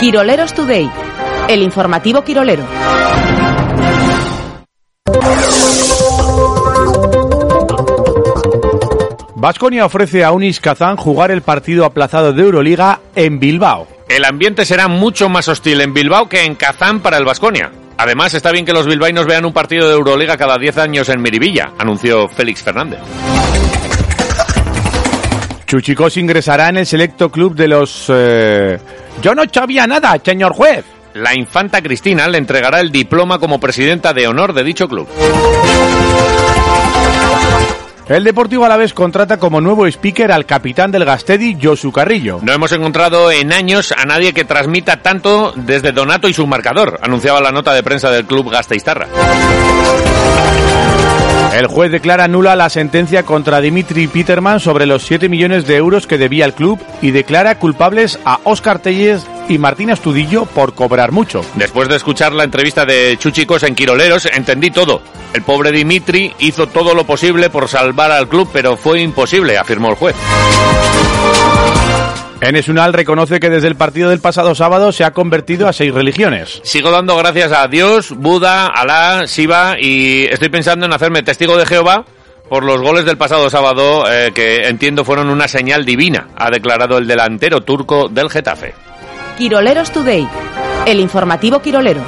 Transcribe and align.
Quiroleros 0.00 0.54
Today, 0.54 0.90
el 1.48 1.60
informativo 1.60 2.24
Quirolero. 2.24 2.64
Vasconia 9.34 9.84
ofrece 9.84 10.24
a 10.24 10.32
Unis 10.32 10.58
Kazán 10.58 10.96
jugar 10.96 11.30
el 11.30 11.42
partido 11.42 11.84
aplazado 11.84 12.32
de 12.32 12.42
Euroliga 12.42 13.00
en 13.14 13.38
Bilbao. 13.38 13.86
El 14.08 14.24
ambiente 14.24 14.64
será 14.64 14.88
mucho 14.88 15.28
más 15.28 15.48
hostil 15.48 15.82
en 15.82 15.92
Bilbao 15.92 16.30
que 16.30 16.44
en 16.44 16.54
Kazán 16.54 17.00
para 17.00 17.18
el 17.18 17.26
Vasconia. 17.26 17.70
Además, 17.98 18.32
está 18.32 18.52
bien 18.52 18.64
que 18.64 18.72
los 18.72 18.86
bilbaínos 18.86 19.26
vean 19.26 19.44
un 19.44 19.52
partido 19.52 19.86
de 19.86 19.96
Euroliga 19.96 20.38
cada 20.38 20.56
10 20.56 20.78
años 20.78 21.10
en 21.10 21.20
Miribilla, 21.20 21.74
anunció 21.78 22.26
Félix 22.26 22.62
Fernández. 22.62 23.00
Chuchicos 25.70 26.16
ingresará 26.16 26.68
en 26.68 26.78
el 26.78 26.86
selecto 26.86 27.30
club 27.30 27.54
de 27.54 27.68
los... 27.68 28.06
eh, 28.08 28.76
Yo 29.22 29.36
no 29.36 29.44
sabía 29.52 29.86
nada, 29.86 30.16
señor 30.20 30.52
juez. 30.52 30.84
La 31.14 31.32
infanta 31.32 31.80
Cristina 31.80 32.26
le 32.26 32.38
entregará 32.38 32.80
el 32.80 32.90
diploma 32.90 33.38
como 33.38 33.60
presidenta 33.60 34.12
de 34.12 34.26
honor 34.26 34.52
de 34.52 34.64
dicho 34.64 34.88
club. 34.88 35.06
El 38.08 38.24
Deportivo 38.24 38.64
Alavés 38.64 38.92
contrata 38.92 39.36
como 39.36 39.60
nuevo 39.60 39.86
speaker 39.86 40.32
al 40.32 40.44
capitán 40.44 40.90
del 40.90 41.04
Gastedi, 41.04 41.56
Josu 41.62 41.92
Carrillo. 41.92 42.40
No 42.42 42.52
hemos 42.52 42.72
encontrado 42.72 43.30
en 43.30 43.52
años 43.52 43.92
a 43.96 44.04
nadie 44.04 44.32
que 44.32 44.44
transmita 44.44 45.02
tanto 45.02 45.52
desde 45.54 45.92
Donato 45.92 46.26
y 46.28 46.34
su 46.34 46.48
marcador, 46.48 46.98
anunciaba 47.00 47.40
la 47.40 47.52
nota 47.52 47.72
de 47.74 47.84
prensa 47.84 48.10
del 48.10 48.24
club 48.24 48.50
Gasteiztarra. 48.50 49.06
El 51.60 51.66
juez 51.66 51.92
declara 51.92 52.26
nula 52.26 52.56
la 52.56 52.70
sentencia 52.70 53.22
contra 53.24 53.60
Dimitri 53.60 54.06
Peterman 54.06 54.60
sobre 54.60 54.86
los 54.86 55.02
7 55.02 55.28
millones 55.28 55.66
de 55.66 55.76
euros 55.76 56.06
que 56.06 56.16
debía 56.16 56.46
el 56.46 56.54
club 56.54 56.80
y 57.02 57.10
declara 57.10 57.58
culpables 57.58 58.18
a 58.24 58.40
Óscar 58.44 58.78
Telles 58.78 59.26
y 59.46 59.58
Martín 59.58 59.90
Astudillo 59.90 60.46
por 60.46 60.72
cobrar 60.74 61.12
mucho. 61.12 61.44
Después 61.56 61.90
de 61.90 61.96
escuchar 61.96 62.32
la 62.32 62.44
entrevista 62.44 62.86
de 62.86 63.14
Chuchicos 63.18 63.62
en 63.64 63.74
Quiroleros, 63.74 64.24
entendí 64.32 64.70
todo. 64.70 65.02
El 65.34 65.42
pobre 65.42 65.70
Dimitri 65.70 66.32
hizo 66.38 66.66
todo 66.66 66.94
lo 66.94 67.04
posible 67.04 67.50
por 67.50 67.68
salvar 67.68 68.10
al 68.10 68.26
club, 68.26 68.48
pero 68.50 68.78
fue 68.78 69.02
imposible, 69.02 69.58
afirmó 69.58 69.90
el 69.90 69.96
juez. 69.96 70.16
Enes 72.40 72.68
Unal 72.68 72.94
reconoce 72.94 73.38
que 73.38 73.50
desde 73.50 73.68
el 73.68 73.76
partido 73.76 74.08
del 74.08 74.20
pasado 74.20 74.54
sábado 74.54 74.92
se 74.92 75.04
ha 75.04 75.10
convertido 75.10 75.68
a 75.68 75.74
seis 75.74 75.92
religiones. 75.92 76.60
Sigo 76.64 76.90
dando 76.90 77.14
gracias 77.16 77.52
a 77.52 77.68
Dios, 77.68 78.12
Buda, 78.16 78.66
Alá, 78.66 79.26
Shiva 79.26 79.76
y 79.78 80.24
estoy 80.24 80.48
pensando 80.48 80.86
en 80.86 80.92
hacerme 80.92 81.22
testigo 81.22 81.58
de 81.58 81.66
Jehová 81.66 82.06
por 82.48 82.64
los 82.64 82.80
goles 82.80 83.04
del 83.04 83.18
pasado 83.18 83.50
sábado 83.50 84.10
eh, 84.10 84.32
que 84.34 84.66
entiendo 84.68 85.04
fueron 85.04 85.28
una 85.28 85.48
señal 85.48 85.84
divina, 85.84 86.28
ha 86.36 86.50
declarado 86.50 86.96
el 86.96 87.06
delantero 87.06 87.60
turco 87.60 88.08
del 88.08 88.30
Getafe. 88.30 88.74
Quiroleros 89.36 89.90
Today, 89.92 90.26
el 90.86 90.98
informativo 90.98 91.60
Quirolero. 91.60 92.00